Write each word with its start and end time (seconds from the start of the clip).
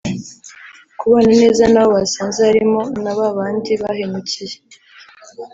kubana 0.99 1.31
neza 1.41 1.63
n’abo 1.71 1.89
basanze 1.97 2.39
harimo 2.49 2.81
na 3.03 3.11
babandi 3.19 3.71
bahemukiye 3.81 4.55